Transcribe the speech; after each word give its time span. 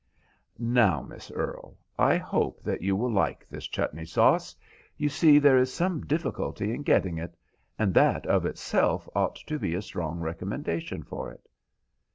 "Now, 0.57 1.03
Miss 1.03 1.29
Earle, 1.29 1.77
I 1.99 2.17
hope 2.17 2.63
that 2.63 2.81
you 2.81 2.95
will 2.95 3.11
like 3.11 3.47
this 3.47 3.67
chutney 3.67 4.05
sauce. 4.05 4.55
You 4.97 5.09
see 5.09 5.37
there 5.37 5.59
is 5.59 5.71
some 5.71 6.07
difficulty 6.07 6.73
in 6.73 6.81
getting 6.81 7.19
it, 7.19 7.37
and 7.77 7.93
that 7.93 8.25
of 8.25 8.47
itself 8.47 9.07
ought 9.13 9.35
to 9.35 9.59
be 9.59 9.75
a 9.75 9.81
strong 9.83 10.19
recommendation 10.19 11.03
for 11.03 11.29
it." 11.31 11.47